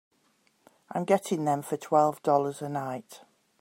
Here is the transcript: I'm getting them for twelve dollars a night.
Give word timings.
I'm 0.91 1.05
getting 1.05 1.45
them 1.45 1.61
for 1.61 1.77
twelve 1.77 2.23
dollars 2.23 2.63
a 2.63 2.69
night. 2.69 3.21